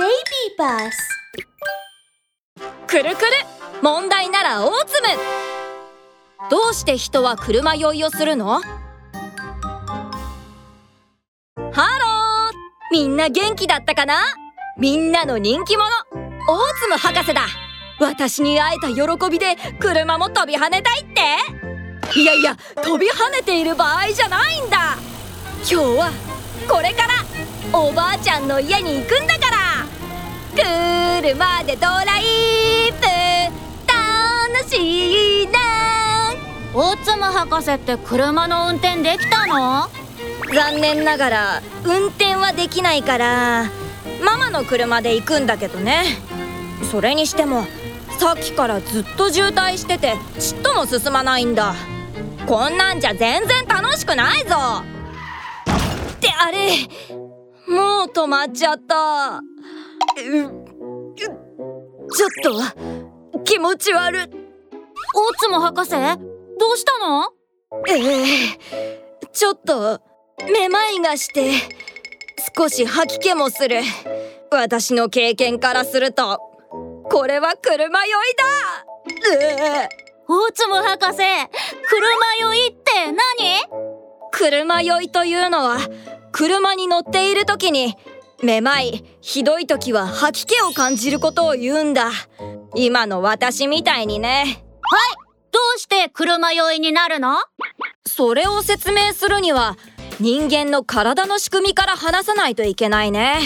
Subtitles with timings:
[0.00, 0.96] BabyBus
[2.86, 3.26] くるくる
[3.82, 5.06] 問題ならオーツム
[6.50, 8.62] どうして人は車酔いをするの？
[8.62, 8.64] ハ
[11.82, 11.86] ロー。
[12.90, 14.22] みんな元気だったかな？
[14.78, 15.90] みんなの人気者。
[16.48, 17.42] オーツム博士だ。
[18.00, 21.20] 私に会えた喜びで車も飛び跳ねたいって。
[22.18, 24.96] いやいや飛び跳ねている場合じゃないんだ。
[25.58, 26.10] 今日は
[26.66, 27.22] これから。
[27.78, 29.69] おばあちゃんの家に行くんだから。
[30.54, 33.06] 車でドライブ
[33.86, 35.58] 楽しいな。
[36.74, 39.88] 大妻博士って車の運転できたの？
[40.52, 43.70] 残念ながら運転はできないから
[44.24, 46.04] ママの車で行くんだけどね。
[46.90, 47.64] それにしても
[48.18, 51.74] さっきからずっと渋滞しててちっとも進まないんだ。
[52.46, 54.56] こんなんじゃ全然楽しくないぞ。
[56.12, 56.88] ってあれ
[57.72, 59.38] もう止まっちゃった。
[59.38, 59.42] う
[60.20, 65.96] ちょっと気持ち悪大妻博士ど
[66.74, 67.32] うしたの
[67.88, 69.00] ええ
[69.32, 70.02] ちょっと
[70.52, 71.52] めまいがして
[72.54, 73.80] 少し吐き気もする
[74.50, 76.40] 私の経験からすると
[77.10, 78.44] これは車酔いだ
[79.30, 79.88] うえ
[80.28, 81.24] 大妻博士車
[82.40, 83.18] 酔いって何
[84.32, 85.78] 車酔いというのは
[86.30, 87.96] 車に乗っている時に
[88.42, 92.10] めまいひどい時は吐き気を感じることを言うんだ。
[92.74, 94.64] 今の私みたいにね。
[95.52, 97.36] どうして車酔いになるの？
[98.06, 99.76] それを説明するには
[100.20, 103.40] 人間の体の仕組みから話さないといけないね。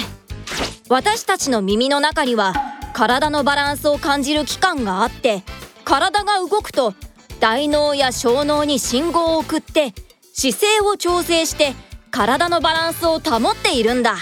[0.88, 2.54] 私たちの耳の中には
[2.92, 5.42] 体のバランスを感じる器官があって
[5.84, 6.94] 体が動くと
[7.40, 9.92] 大脳や小脳に信号を送って
[10.34, 11.74] 姿勢を調整して
[12.10, 14.14] 体のバランスを保っているんだ。
[14.14, 14.16] ん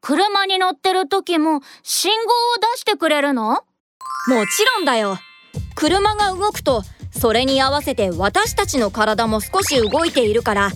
[0.00, 2.26] 車に乗ってる時も信号を
[2.74, 3.52] 出してくれるの？
[3.52, 3.60] も
[4.28, 5.18] ちろんだよ。
[5.74, 10.70] 車が動くとそれに合わせて私たちの体も少し動いているから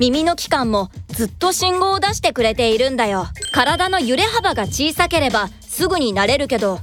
[0.00, 3.26] 耳の器官もずっと信号を出してくれているんだよ。
[3.52, 6.80] 体の揺れ幅が小さければすぐに慣れるけど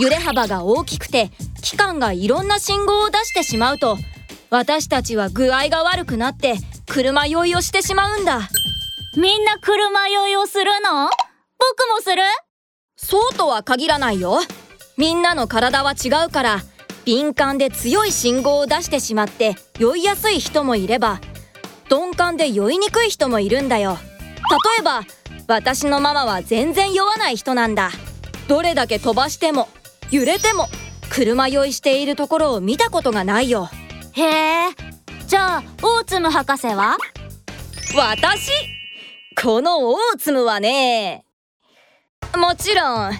[0.00, 1.30] 揺れ幅が大きくて
[1.62, 3.96] 器官がいろんな信号を出してしまうと
[4.50, 6.54] 私たちは具合が悪くなって
[6.88, 8.48] 車酔いをしてしまうんだ。
[9.16, 11.10] みんな車酔いをするの？
[11.58, 12.22] 僕もする？
[12.96, 14.38] そうとは限らないよ。
[14.96, 16.60] みんなの体は違うから
[17.04, 21.20] 敏感で強い信号を出してしまって酔いやすい人もいれば
[21.90, 23.98] 鈍感で酔いにくい人もいるんだよ。
[24.76, 25.02] 例えば
[25.48, 27.90] 私のママは全然酔わない人なんだ。
[28.46, 29.68] どれだけ飛ばしても
[30.12, 30.68] 揺れても
[31.10, 33.68] 車酔いしているところを見たことがないよ。
[34.12, 34.70] へえ。
[35.26, 36.96] じゃあ大妻博士は？
[37.96, 38.79] 私？
[39.42, 41.24] このオーツムはね。
[42.36, 43.12] もちろん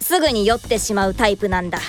[0.00, 1.80] すぐに酔ってしまうタイプなんだ。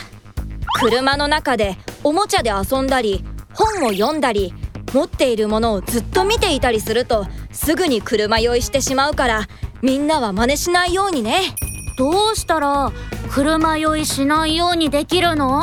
[0.78, 3.24] 車の中でおもちゃで遊んだり
[3.54, 4.54] 本を読んだり
[4.94, 9.48] 持っているものをずっと見ていたりするとすぐに車酔いしてしまうから
[9.82, 11.56] みんなは真似しないようにね。
[11.98, 12.92] どうしたら
[13.32, 15.62] 車酔いしないようにできるの？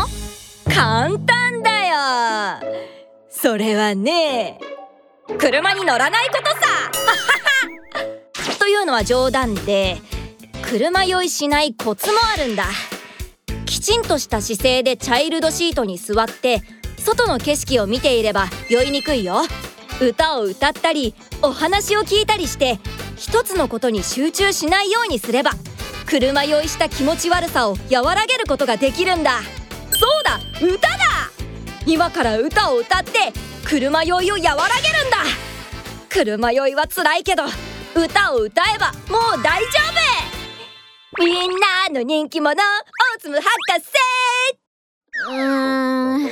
[0.64, 1.96] 簡単だよ。
[3.28, 4.58] それはね
[5.38, 6.71] 車に乗らないことさ
[8.92, 9.96] のは冗談で
[10.60, 12.66] 車酔いしないコツもあるんだ。
[13.64, 16.62] きちんとした姿勢でチャイルドシートに座って
[16.98, 19.40] 外の景色を見ていれば酔いにくいよ。
[20.00, 22.78] 歌を歌ったりお話を聞いたりして
[23.16, 25.52] 一つのことに集中しないようにすれば
[26.06, 29.40] 車酔いした気持ち悪さを和らげることができるんだ。
[29.92, 30.98] そうだ歌だ！
[31.86, 33.32] 今から歌を歌って
[33.64, 34.44] 車酔いを和ら
[34.82, 35.16] げるんだ。
[36.10, 37.44] 車酔いは辛いけど
[37.94, 39.68] 歌を歌えばもう大丈
[41.18, 41.24] 夫。
[41.24, 43.44] みんなの人気者大粒博
[43.78, 43.90] 士。
[45.28, 46.30] うーん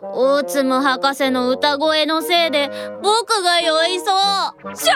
[0.00, 2.70] 大妻博士の歌声のせいで
[3.02, 4.76] 僕が酔いそう。
[4.76, 4.94] しょ